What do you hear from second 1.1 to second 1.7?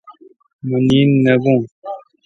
نہ بوُن